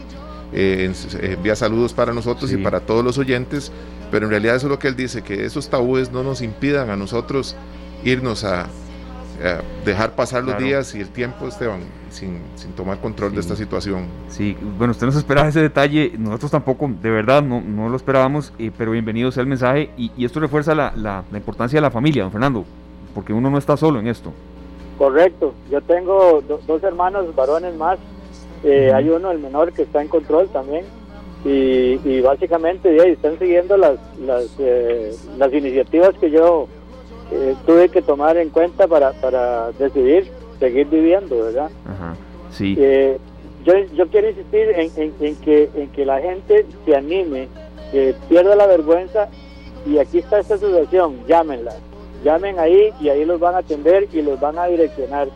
[0.52, 3.72] Eh, envía saludos para nosotros y para todos los oyentes,
[4.12, 6.90] pero en realidad eso es lo que él dice, que esos tabúes no nos impidan
[6.90, 7.56] a nosotros
[8.04, 8.68] irnos a,
[9.86, 14.08] dejar pasar los días y el tiempo, Esteban, sin, sin tomar control de esta situación.
[14.28, 18.54] Sí, bueno, usted nos esperaba ese detalle, nosotros tampoco, de verdad, no, no lo esperábamos,
[18.60, 21.92] eh, pero bienvenido sea el mensaje y, esto refuerza la, la, la importancia de la
[21.92, 22.66] familia, don Fernando,
[23.16, 24.34] porque uno no está solo en esto.
[24.98, 27.98] Correcto, yo tengo dos hermanos varones más,
[28.64, 30.84] eh, hay uno, el menor, que está en control también,
[31.46, 36.68] y, básicamente ya están siguiendo las, las, eh, las iniciativas que yo
[37.32, 41.70] eh, tuve que tomar en cuenta para, para decidir seguir viviendo, ¿verdad?
[42.52, 42.76] sí.
[43.64, 47.48] yo, yo quiero insistir en, en, que, en que la gente se anime,
[47.92, 49.30] que pierda la vergüenza,
[49.86, 51.74] y aquí está esta asociación, llámenla
[52.24, 55.30] llamen ahí y ahí los van a atender y los van a direccionar.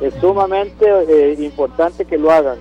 [0.00, 2.58] Es sumamente eh, importante que lo hagan.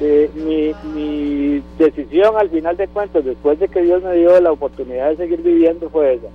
[0.00, 4.50] Eh, mi, mi, decisión al final de cuentas, después de que Dios me dio la
[4.50, 6.28] oportunidad de seguir viviendo, fue esa.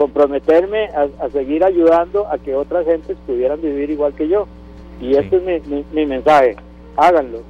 [0.00, 4.48] Comprometerme a, seguir ayudando a que otras gentes pudieran vivir igual que yo.
[4.98, 6.56] Y este es mi, mi, mensaje.
[6.96, 7.42] Háganlo.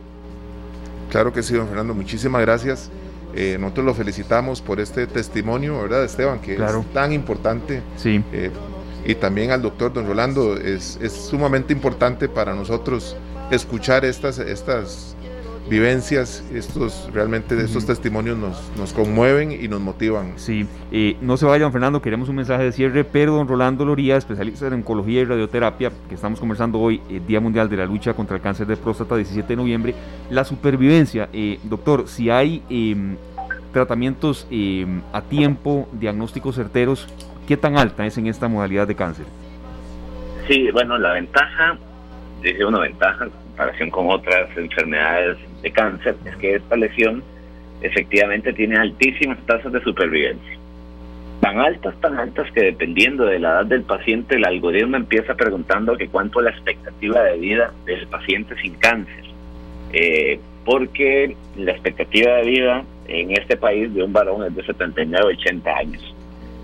[1.10, 1.94] Claro que sí, don Fernando.
[1.94, 2.90] Muchísimas gracias.
[3.36, 6.40] Eh, nosotros lo felicitamos por este testimonio, ¿verdad, Esteban?
[6.40, 7.82] Que es tan importante.
[7.94, 8.20] Sí.
[8.32, 8.50] Eh,
[9.04, 13.16] y también al doctor Don Rolando, es, es, sumamente importante para nosotros
[13.52, 15.14] escuchar estas, estas
[15.70, 20.32] vivencias, estos realmente estos testimonios nos, nos conmueven y nos motivan.
[20.36, 24.16] Sí, eh, no se vayan Fernando, queremos un mensaje de cierre, pero don Rolando Loría,
[24.16, 28.12] especialista en oncología y radioterapia, que estamos conversando hoy, eh, Día Mundial de la Lucha
[28.14, 29.94] contra el Cáncer de Próstata, 17 de noviembre,
[30.28, 33.16] la supervivencia, eh, doctor, si hay em,
[33.72, 37.06] tratamientos em, a tiempo, diagnósticos certeros,
[37.46, 39.26] ¿qué tan alta es en esta modalidad de cáncer?
[40.48, 41.78] Sí, bueno, la ventaja,
[42.42, 47.22] dice una ventaja en comparación con otras enfermedades de cáncer es que esta lesión
[47.82, 50.56] efectivamente tiene altísimas tasas de supervivencia.
[51.42, 55.96] Tan altas, tan altas que dependiendo de la edad del paciente, el algoritmo empieza preguntando
[55.96, 59.24] que cuánto es la expectativa de vida del paciente sin cáncer.
[59.92, 65.34] Eh, porque la expectativa de vida en este país de un varón es de 79
[65.38, 66.14] 80 años.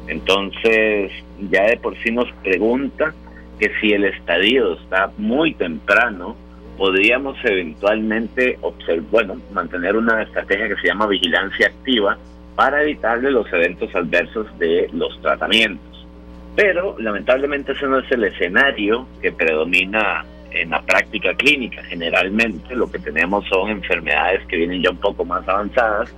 [0.09, 1.13] Entonces,
[1.51, 3.13] ya de por sí nos pregunta
[3.59, 6.37] que si el estadio está muy temprano,
[6.77, 12.19] podríamos eventualmente observar, bueno, mantener una estrategia que se llama vigilancia activa
[12.55, 16.07] para evitarle los eventos adversos de los tratamientos.
[16.55, 21.83] Pero lamentablemente ese no es el escenario que predomina en la práctica clínica.
[21.85, 26.15] Generalmente lo que tenemos son enfermedades que vienen ya un poco más avanzadas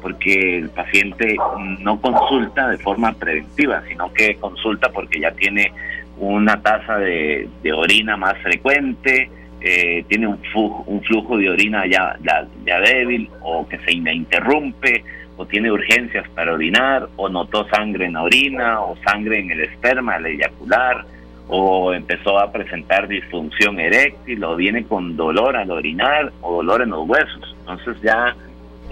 [0.00, 1.36] porque el paciente
[1.80, 5.72] no consulta de forma preventiva, sino que consulta porque ya tiene
[6.18, 9.30] una tasa de, de orina más frecuente,
[9.64, 12.16] eh, tiene un flujo, un flujo de orina ya,
[12.64, 15.04] débil o que se interrumpe
[15.36, 19.60] o tiene urgencias para orinar o notó sangre en la orina o sangre en el
[19.60, 21.04] esperma al eyacular
[21.48, 26.90] o empezó a presentar disfunción eréctil o viene con dolor al orinar o dolor en
[26.90, 27.56] los huesos.
[27.60, 28.34] Entonces ya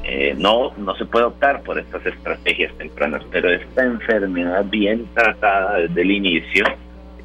[0.04, 5.78] eh, no, no se puede optar por estas estrategias tempranas, pero esta enfermedad bien tratada
[5.78, 6.64] desde el inicio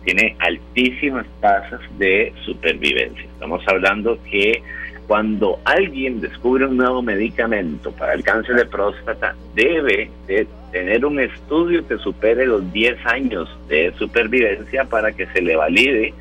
[0.05, 3.23] tiene altísimas tasas de supervivencia.
[3.23, 4.61] Estamos hablando que
[5.07, 11.19] cuando alguien descubre un nuevo medicamento para el cáncer de próstata, debe de tener un
[11.19, 16.13] estudio que supere los 10 años de supervivencia para que se le valide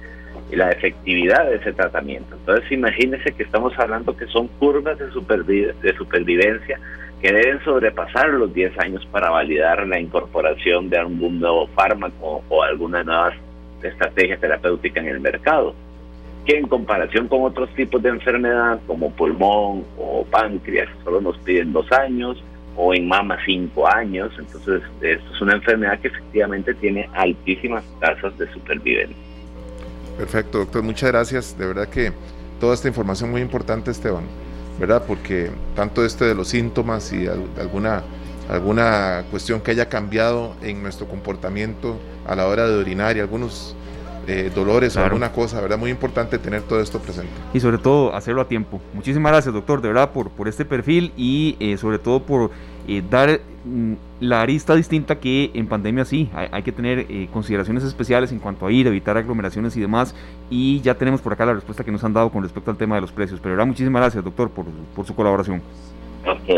[0.51, 2.37] la efectividad de ese tratamiento.
[2.37, 5.07] Entonces, imagínense que estamos hablando que son curvas de,
[5.83, 6.79] de supervivencia
[7.21, 12.63] que deben sobrepasar los 10 años para validar la incorporación de algún nuevo fármaco o
[12.63, 13.33] alguna nueva
[13.89, 15.75] estrategia terapéutica en el mercado,
[16.45, 21.73] que en comparación con otros tipos de enfermedad como pulmón o páncreas, solo nos piden
[21.73, 22.43] dos años,
[22.77, 24.33] o en mama cinco años.
[24.39, 29.17] Entonces, esto es una enfermedad que efectivamente tiene altísimas tasas de supervivencia.
[30.19, 30.83] Perfecto, doctor.
[30.83, 31.59] Muchas gracias.
[31.59, 32.13] De verdad que
[32.61, 34.25] toda esta información muy importante, Esteban,
[34.79, 35.03] ¿verdad?
[35.07, 38.03] Porque tanto este de los síntomas y alguna
[38.49, 43.75] alguna cuestión que haya cambiado en nuestro comportamiento a la hora de orinar y algunos
[44.27, 45.77] eh, dolores o alguna cosa, ¿verdad?
[45.77, 47.31] Muy importante tener todo esto presente.
[47.53, 48.81] Y sobre todo hacerlo a tiempo.
[48.95, 52.51] Muchísimas gracias, doctor, de verdad, por, por este perfil y eh, sobre todo por
[52.89, 58.33] eh, dar mm, la arista distinta que en pandemia sí, hay, que tener consideraciones especiales
[58.33, 60.15] en cuanto a ir, evitar aglomeraciones y demás.
[60.49, 62.95] Y ya tenemos por acá la respuesta que nos han dado con respecto al tema
[62.95, 63.41] de los precios.
[63.41, 64.65] Pero verdad, muchísimas gracias, doctor, por,
[64.97, 65.61] por su colaboración.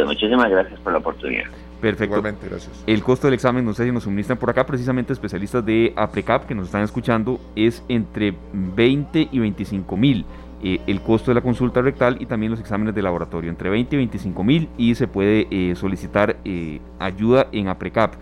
[0.07, 1.47] muchísimas gracias por la oportunidad.
[1.81, 2.23] Perfecto.
[2.23, 2.71] gracias.
[2.87, 6.47] El costo del examen, no sé si nos suministran por acá, precisamente especialistas de APRECAP
[6.47, 10.25] que nos están escuchando, es entre 20 y 25 mil.
[10.63, 13.95] Eh, el costo de la consulta rectal y también los exámenes de laboratorio, entre 20
[13.95, 18.15] y 25 mil y se puede eh, solicitar eh, ayuda en APRECAP.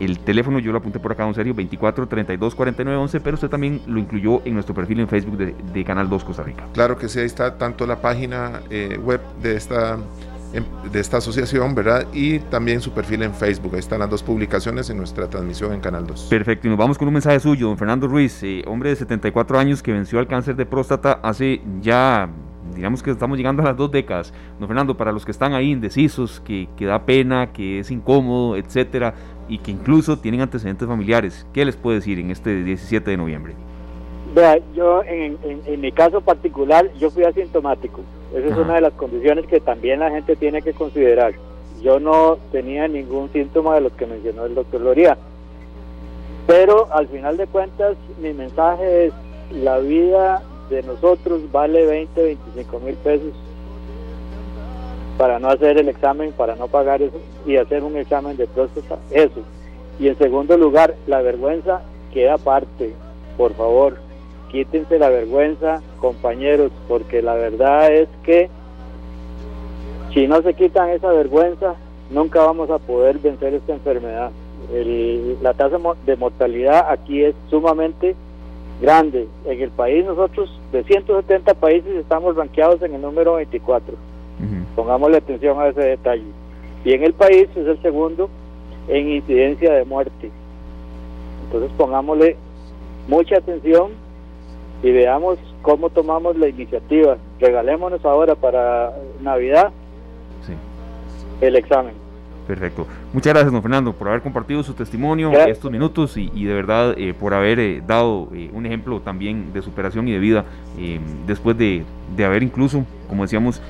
[0.00, 3.50] El teléfono yo lo apunté por acá, don Sergio, 24 32 49 11, pero usted
[3.50, 6.64] también lo incluyó en nuestro perfil en Facebook de, de Canal 2 Costa Rica.
[6.72, 8.62] Claro que sí, ahí está tanto la página
[9.04, 9.98] web de esta
[10.52, 12.06] de esta asociación, ¿verdad?
[12.12, 13.74] Y también su perfil en Facebook.
[13.74, 16.26] Ahí están las dos publicaciones en nuestra transmisión en Canal 2.
[16.28, 19.58] Perfecto, y nos vamos con un mensaje suyo, don Fernando Ruiz, eh, hombre de 74
[19.58, 22.28] años que venció al cáncer de próstata hace ya,
[22.74, 24.34] digamos que estamos llegando a las dos décadas.
[24.58, 28.56] Don Fernando, para los que están ahí indecisos, que, que da pena, que es incómodo,
[28.56, 29.14] etcétera,
[29.48, 33.54] y que incluso tienen antecedentes familiares, ¿qué les puede decir en este 17 de noviembre?
[34.34, 38.00] Vea, yo en, en, mi caso particular, yo fui asintomático.
[38.34, 41.34] Esa es una de las condiciones que también la gente tiene que considerar.
[41.82, 45.18] Yo no tenía ningún síntoma de los que mencionó el doctor Loría.
[46.46, 49.12] Pero al final de cuentas, mi mensaje es,
[49.50, 53.34] la vida de nosotros vale 20, 25 mil pesos
[55.18, 58.96] para no hacer el examen, para no pagar eso y hacer un examen de próstata,
[59.10, 59.42] eso.
[59.98, 61.82] Y en segundo lugar, la vergüenza
[62.14, 62.94] queda aparte,
[63.36, 63.98] por favor
[64.52, 68.50] quítense la vergüenza, compañeros, porque la verdad es que
[70.12, 71.74] si no se quitan esa vergüenza,
[72.10, 74.30] nunca vamos a poder vencer esta enfermedad.
[75.40, 78.14] la tasa de mortalidad aquí es sumamente
[78.80, 79.26] grande.
[79.46, 83.94] En el país nosotros, de 170 países, estamos rankeados en el número 24.
[84.76, 86.30] Pongámosle atención a ese detalle.
[86.84, 88.28] Y en el país es el segundo
[88.88, 90.30] en incidencia de muerte.
[91.44, 92.36] Entonces pongámosle
[93.08, 94.01] mucha atención
[94.82, 97.16] y veamos cómo tomamos la iniciativa.
[97.40, 99.72] Regalémonos ahora para Navidad
[101.40, 101.94] el examen.
[102.46, 102.86] Perfecto.
[103.12, 107.14] Muchas gracias, don Fernando, por haber compartido su testimonio estos minutos y, de verdad eh,
[107.14, 110.44] por haber eh, dado eh, un ejemplo también de superación y de vida
[111.26, 111.84] después de,
[112.16, 113.62] de, haber incluso, como decíamos,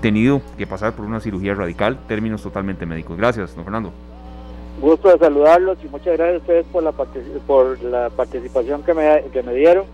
[0.00, 3.16] tenido que pasar por una cirugía radical, términos totalmente médicos.
[3.16, 3.92] Gracias, don Fernando.
[4.80, 9.24] Gusto de saludarlos y muchas gracias a ustedes por la, por la participación que me,
[9.32, 9.84] que me dieron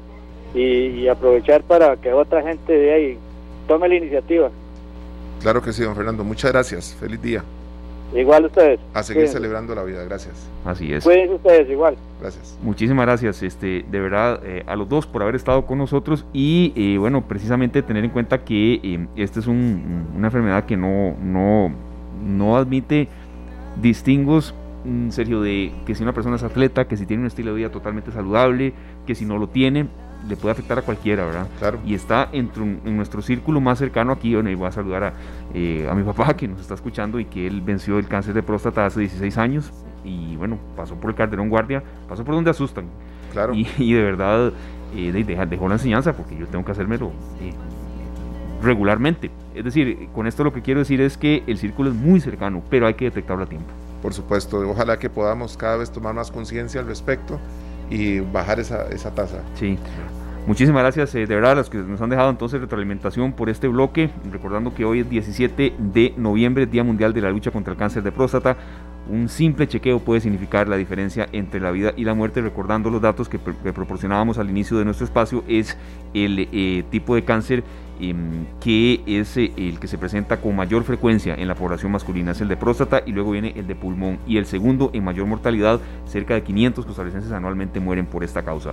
[0.54, 3.18] y, aprovechar para que otra gente de ahí
[3.68, 4.50] tome la iniciativa.
[5.40, 6.24] Claro que sí, don Fernando.
[6.24, 6.96] Muchas gracias.
[6.98, 7.44] Feliz día.
[8.14, 8.80] Igual ustedes.
[8.92, 10.48] A seguir celebrando la vida, gracias.
[10.64, 11.04] Así es.
[11.04, 11.96] Cuídense ustedes igual.
[12.20, 12.58] Gracias.
[12.60, 16.72] Muchísimas gracias, este, de verdad, eh, a los dos por haber estado con nosotros y
[16.74, 21.72] eh, bueno, precisamente tener en cuenta que eh, esta es una enfermedad que no, no,
[22.24, 23.08] no admite
[23.80, 27.52] distingos mm, Sergio, de que si una persona es atleta, que si tiene un estilo
[27.52, 28.72] de vida totalmente saludable,
[29.06, 29.86] que si no lo tiene,
[30.28, 31.46] le puede afectar a cualquiera, ¿verdad?
[31.58, 31.78] Claro.
[31.84, 32.50] Y está en,
[32.84, 35.12] en nuestro círculo más cercano aquí, bueno, y voy a saludar a,
[35.54, 38.42] eh, a mi papá que nos está escuchando y que él venció el cáncer de
[38.42, 39.72] próstata hace 16 años
[40.04, 42.86] y bueno, pasó por el Calderón Guardia, pasó por donde asustan.
[43.32, 43.52] Claro.
[43.54, 44.52] Y, de verdad
[44.94, 47.52] eh, dejó la enseñanza porque yo tengo que hacérmelo eh,
[48.62, 49.30] regularmente.
[49.54, 52.62] Es decir, con esto lo que quiero decir es que el círculo es muy cercano,
[52.70, 53.68] pero hay que detectarlo a tiempo.
[54.02, 57.38] Por supuesto, ojalá que podamos cada vez tomar más conciencia al respecto
[57.90, 59.42] y bajar esa, esa tasa.
[59.54, 59.78] Sí.
[60.46, 63.68] Muchísimas gracias eh, de verdad a los que nos han dejado entonces retroalimentación por este
[63.68, 67.78] bloque, recordando que hoy es 17 de noviembre, Día Mundial de la Lucha contra el
[67.78, 68.56] Cáncer de Próstata.
[69.10, 73.02] Un simple chequeo puede significar la diferencia entre la vida y la muerte, recordando los
[73.02, 75.76] datos que, proporcionábamos al inicio de nuestro espacio, es
[76.14, 77.64] el eh, tipo de cáncer
[78.00, 82.32] Em, que es eh, el que se presenta con mayor frecuencia en la población masculina,
[82.32, 84.18] es el de próstata y luego viene el de pulmón.
[84.26, 88.72] Y el segundo en mayor mortalidad, cerca de 500 costarricenses anualmente mueren por esta causa.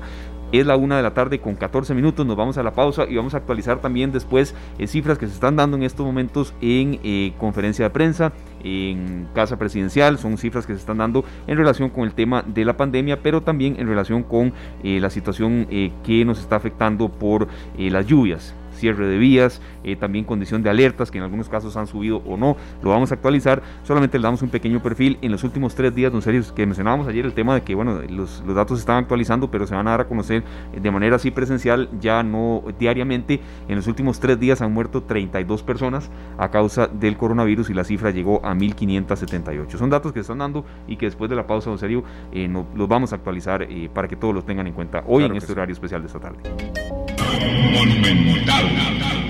[0.53, 3.17] Es la una de la tarde con 14 minutos, nos vamos a la pausa y
[3.17, 6.99] vamos a actualizar también después eh, cifras que se están dando en estos momentos en
[7.03, 8.31] eh, conferencia de prensa,
[8.63, 12.63] en casa presidencial, son cifras que se están dando en relación con el tema de
[12.63, 15.67] la pandemia, pero también en relación con la situación
[16.03, 21.11] que nos está afectando por las lluvias cierre de vías, eh, también condición de alertas
[21.11, 24.41] que en algunos casos han subido o no, lo vamos a actualizar, solamente le damos
[24.41, 27.55] un pequeño perfil en los últimos tres días, don Sergio, que mencionábamos ayer el tema
[27.55, 30.07] de que bueno, los, los datos se están actualizando, pero se van a dar a
[30.07, 30.43] conocer
[30.79, 35.63] de manera así presencial, ya no diariamente, en los últimos tres días han muerto 32
[35.63, 39.77] personas a causa del coronavirus y la cifra llegó a 1578.
[39.77, 42.47] Son datos que se están dando y que después de la pausa, don Sergio, eh,
[42.75, 45.51] los vamos a actualizar eh, para que todos los tengan en cuenta hoy en este
[45.51, 47.06] horario especial de esta tarde.
[47.39, 49.26] Monumental.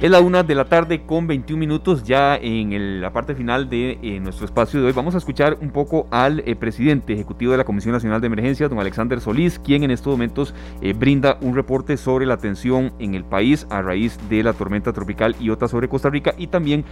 [0.00, 3.98] Es la una de la tarde con 21 minutos ya en la parte final de
[4.00, 4.92] eh, nuestro espacio de hoy.
[4.92, 8.70] Vamos a escuchar un poco al eh, presidente ejecutivo de la Comisión Nacional de Emergencias,
[8.70, 13.16] don Alexander Solís, quien en estos momentos eh, brinda un reporte sobre la atención en
[13.16, 16.84] el país a raíz de la tormenta tropical y otra sobre Costa Rica y también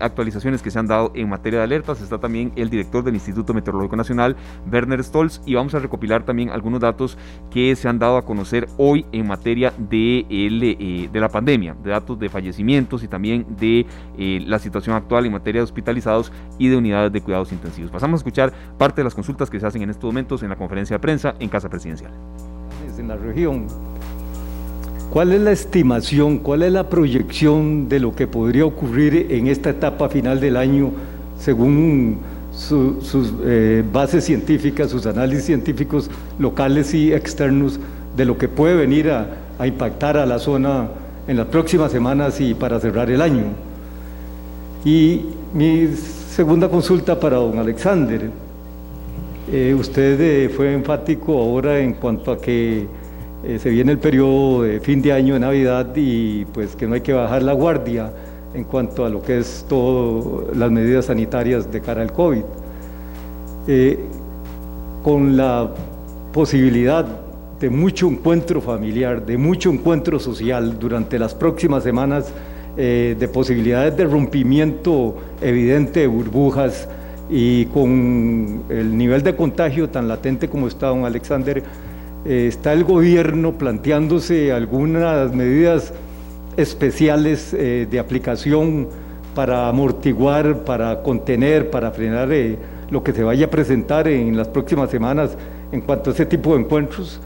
[0.00, 2.00] actualizaciones que se han dado en materia de alertas.
[2.00, 4.34] Está también el director del Instituto Meteorológico Nacional,
[4.70, 7.18] Werner Stolz, y vamos a recopilar también algunos datos
[7.52, 12.18] que se han dado a conocer hoy en materia de, de la pandemia, de datos
[12.18, 13.86] de fallecimientos y también de
[14.18, 17.90] eh, la situación actual en materia de hospitalizados y de unidades de cuidados intensivos.
[17.90, 20.56] Pasamos a escuchar parte de las consultas que se hacen en estos momentos en la
[20.56, 22.12] conferencia de prensa en Casa Presidencial.
[22.98, 23.66] En la región,
[25.10, 29.70] ¿cuál es la estimación, cuál es la proyección de lo que podría ocurrir en esta
[29.70, 30.90] etapa final del año
[31.38, 32.18] según
[32.52, 37.78] sus eh, bases científicas, sus análisis científicos locales y externos
[38.16, 40.88] de lo que puede venir a, a impactar a la zona
[41.28, 43.44] en las próximas semanas y para cerrar el año.
[44.84, 48.30] Y mi segunda consulta para don Alexander.
[49.52, 52.86] Eh, usted eh, fue enfático ahora en cuanto a que
[53.44, 56.94] eh, se viene el periodo de fin de año de Navidad y pues que no
[56.94, 58.10] hay que bajar la guardia
[58.54, 62.42] en cuanto a lo que es todas las medidas sanitarias de cara al COVID.
[65.02, 65.68] con la
[66.32, 67.27] posibilidad
[67.60, 72.32] de mucho encuentro familiar, de mucho encuentro social durante las próximas semanas,
[72.76, 76.88] eh, de posibilidades de rompimiento evidente de burbujas
[77.28, 81.62] y con el nivel de contagio tan latente como está don Alexander,
[82.24, 85.92] eh, está el gobierno planteándose algunas medidas
[86.56, 88.88] especiales eh, de aplicación
[89.34, 92.28] para amortiguar, para contener, para frenar
[92.90, 95.36] lo que se vaya a presentar en las próximas semanas
[95.72, 97.20] en cuanto a ese tipo de encuentros.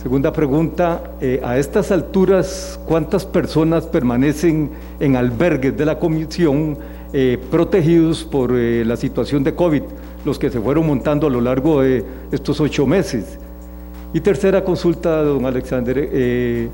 [0.00, 4.70] Segunda pregunta, eh, a estas alturas, ¿cuántas personas permanecen
[5.00, 6.78] en albergues de la comisión
[7.12, 9.82] eh, protegidos por eh, la situación de COVID,
[10.24, 13.40] los que se fueron montando a lo largo de estos ocho meses?
[14.14, 16.70] Y tercera consulta, don Alexander,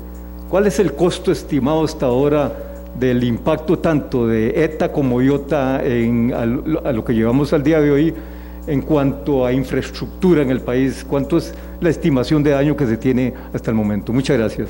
[0.47, 2.53] ¿cuál es el costo estimado hasta ahora
[2.99, 8.13] del impacto tanto de ETA como IOTA en, lo que llevamos al día de hoy
[8.67, 11.05] en cuanto a infraestructura en el país?
[11.07, 14.13] ¿Cuánto es la estimación de daño que se tiene hasta el momento?
[14.13, 14.69] Muchas gracias.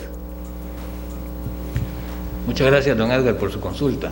[2.45, 4.11] Muchas gracias, don Edgar, por su consulta.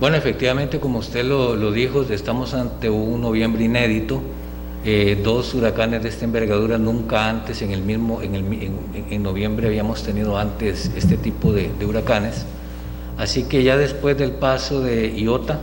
[0.00, 4.20] Bueno, efectivamente, como usted lo, dijo, estamos ante un noviembre inédito.
[4.84, 10.36] Eh, dos huracanes de esta envergadura nunca antes en el mismo en, noviembre habíamos tenido
[10.36, 12.44] antes este tipo de huracanes
[13.16, 15.60] así que ya después del paso de Iota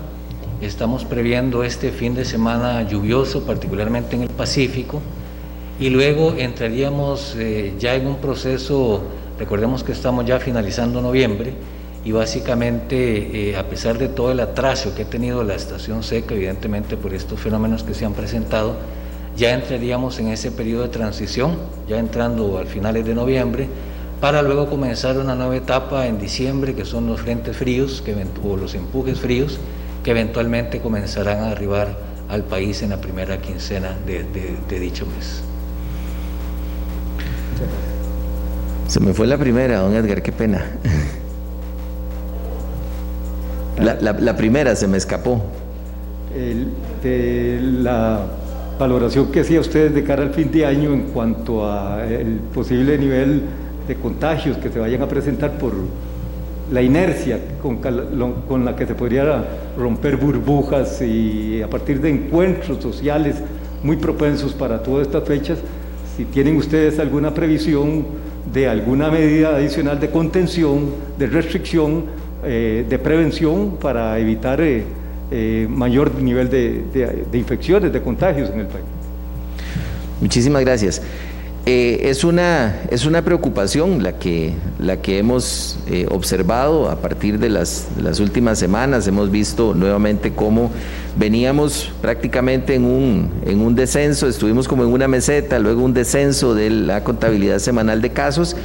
[0.61, 4.99] Estamos previendo este fin de semana lluvioso, particularmente en el Pacífico,
[5.79, 9.01] y luego entraríamos eh, ya en un proceso,
[9.39, 11.53] recordemos que estamos ya finalizando noviembre,
[12.03, 16.35] y básicamente, eh, a pesar de todo el atraso que ha tenido la estación seca,
[16.35, 18.75] evidentemente por estos fenómenos que se han presentado,
[19.37, 21.55] ya entraríamos en ese periodo de transición,
[21.87, 23.69] ya entrando al finales de noviembre,
[24.19, 28.57] para luego comenzar una nueva etapa en diciembre, que son los frentes fríos que, o
[28.57, 29.57] los empujes fríos,
[30.09, 31.95] que eventualmente comenzarán a arribar
[32.29, 35.43] al país en la primera quincena de, dicho mes.
[38.87, 40.65] Se me fue la primera, don Edgar, qué pena.
[43.77, 45.43] La, primera se me escapó.
[47.83, 48.25] la
[48.79, 52.97] valoración que hacía usted de cara al fin de año en cuanto a el posible
[52.97, 53.43] nivel
[53.87, 55.73] de contagios que se vayan a presentar por
[56.71, 59.43] la inercia con, la que se podría
[59.77, 63.35] romper burbujas y a partir de encuentros sociales
[63.83, 65.59] muy propensos para todas estas fechas,
[66.15, 68.05] si tienen ustedes alguna previsión
[68.53, 72.05] de alguna medida adicional de contención, de restricción,
[72.43, 74.83] eh, de prevención para evitar eh,
[75.31, 78.85] eh, mayor nivel de infecciones, de contagios en el país.
[80.21, 81.01] Muchísimas gracias.
[81.65, 87.37] Eh, es, una, es una preocupación la que, la que hemos eh, observado a partir
[87.37, 89.07] de las, las, últimas semanas.
[89.07, 90.71] Hemos visto nuevamente cómo
[91.17, 96.55] veníamos prácticamente en un, en un descenso, estuvimos como en una meseta, luego un descenso
[96.55, 98.55] de la contabilidad semanal de casos.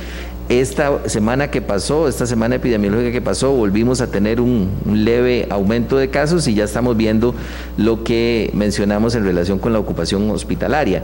[0.48, 5.46] Esta semana que pasó, esta semana epidemiológica que pasó, volvimos a tener un, un leve
[5.50, 7.34] aumento de casos y ya estamos viendo
[7.76, 11.02] lo que mencionamos en relación con la ocupación hospitalaria.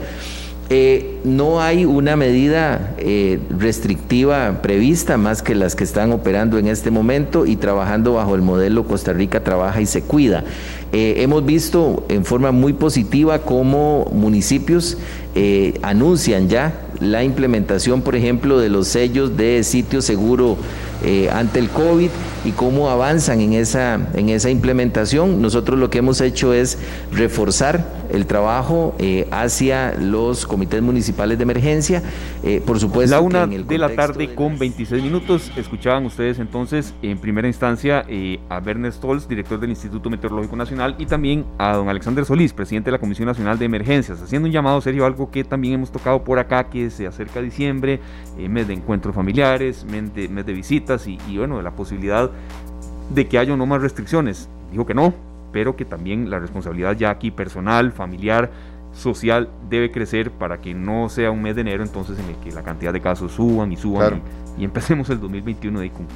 [0.69, 6.67] Eh, no hay una medida eh, restrictiva prevista más que las que están operando en
[6.67, 10.45] este momento y trabajando bajo el modelo Costa Rica trabaja y se cuida.
[10.93, 14.97] Eh, hemos visto en forma muy positiva cómo municipios
[15.81, 20.57] anuncian ya la implementación, por ejemplo, de los sellos de sitio seguro
[21.31, 22.09] ante el COVID
[22.45, 25.41] y cómo avanzan en esa, en esa implementación.
[25.41, 26.77] Nosotros lo que hemos hecho es
[27.11, 32.03] reforzar el trabajo eh, hacia los comités municipales de emergencia.
[32.43, 33.15] Eh, por supuesto.
[33.15, 35.51] La una de la tarde con 26 minutos.
[35.55, 40.95] Escuchaban ustedes entonces en primera instancia eh, a Bernes Stolz, director del Instituto Meteorológico Nacional,
[40.97, 44.51] y también a don Alexander Solís, presidente de la Comisión Nacional de Emergencias, haciendo un
[44.51, 47.99] llamado serio, algo que también hemos tocado por acá, que se acerca diciembre,
[48.37, 52.29] mes de encuentros familiares, mes de, mes de visitas y, y bueno, de la posibilidad
[53.13, 54.49] de que haya no más restricciones.
[54.71, 55.13] Dijo que no,
[55.51, 58.51] pero que también la responsabilidad ya aquí personal, familiar,
[58.93, 62.51] social debe crecer para que no sea un mes de enero entonces en el que
[62.51, 64.21] la cantidad de casos suban y suban
[64.57, 66.07] y, empecemos el 2021 de con,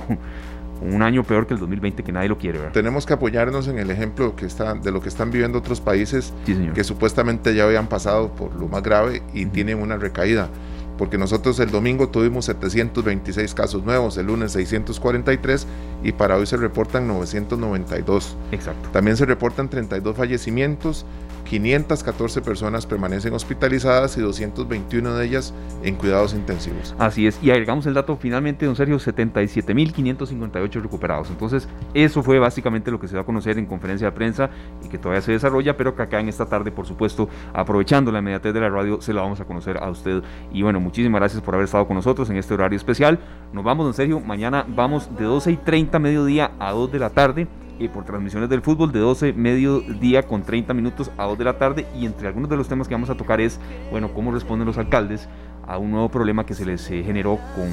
[0.81, 2.71] un año peor que el 2020 que nadie lo quiere ver.
[2.71, 6.33] Tenemos que apoyarnos en el ejemplo que está, de lo que están viviendo otros países
[6.73, 10.49] que supuestamente ya habían pasado por lo más grave y tienen una recaída
[10.97, 15.67] porque nosotros el domingo tuvimos 726 casos nuevos, el lunes 643
[16.03, 18.37] y para hoy se reportan 992.
[18.51, 18.89] Exacto.
[18.91, 21.05] También se reportan 32 fallecimientos
[21.45, 26.95] 514 personas permanecen hospitalizadas y 221 de ellas en cuidados intensivos.
[26.99, 31.29] Así es, y agregamos el dato finalmente, don Sergio, 77.558 recuperados.
[31.29, 34.49] Entonces, eso fue básicamente lo que se va a conocer en conferencia de prensa
[34.83, 38.19] y que todavía se desarrolla, pero que acá en esta tarde, por supuesto, aprovechando la
[38.19, 40.23] inmediatez de la radio, se la vamos a conocer a usted.
[40.51, 43.19] Y bueno, muchísimas gracias por haber estado con nosotros en este horario especial.
[43.53, 47.09] Nos vamos, don Sergio, mañana vamos de 12 y 30 mediodía a 2 de la
[47.11, 47.47] tarde
[47.79, 51.57] y por transmisiones del fútbol de 12 mediodía con 30 minutos a 2 de la
[51.57, 53.59] tarde y entre algunos de los temas que vamos a tocar es,
[53.91, 55.27] bueno, cómo responden los alcaldes
[55.67, 57.69] a un nuevo problema que se les eh, generó con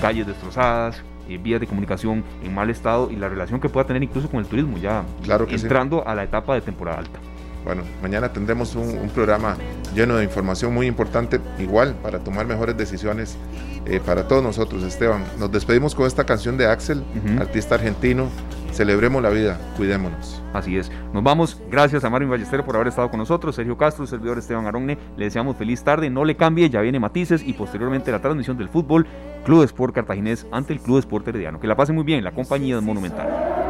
[0.00, 4.02] calles destrozadas, eh, vías de comunicación en mal estado y la relación que pueda tener
[4.02, 7.20] incluso con el turismo ya claro que entrando a la etapa de temporada alta.
[7.64, 9.56] Bueno, mañana tendremos un, programa
[9.94, 13.36] lleno de información muy importante, igual para tomar mejores decisiones
[13.86, 15.24] eh, para todos nosotros, Esteban.
[15.38, 17.02] Nos despedimos con esta canción de Axel,
[17.38, 18.28] artista argentino.
[18.72, 20.40] Celebremos la vida, cuidémonos.
[20.52, 20.90] Así es.
[21.12, 21.60] Nos vamos.
[21.70, 23.56] Gracias a Marvin Ballester por haber estado con nosotros.
[23.56, 24.96] Sergio Castro, servidor Esteban Aronne.
[25.16, 26.08] Le deseamos feliz tarde.
[26.08, 29.06] No le cambie, ya viene Matices y posteriormente la transmisión del fútbol
[29.44, 31.58] Club Sport Cartaginés ante el Club Sport Herediano.
[31.58, 32.22] Que la pase muy bien.
[32.22, 33.69] La compañía es Monumental.